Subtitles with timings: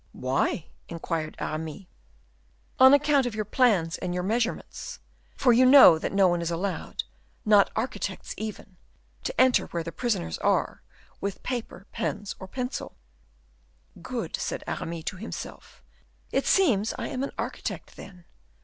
[0.13, 1.85] "Why?" inquired Aramis.
[2.79, 4.97] "On account of your plans and your measurements,
[5.35, 7.03] for you know that no one is allowed,
[7.45, 8.77] not architects even,
[9.23, 10.81] to enter where the prisoners are,
[11.19, 12.97] with paper, pens or pencil."
[14.01, 15.83] "Good," said Aramis to himself,
[16.31, 18.25] "it seems I am an architect, then.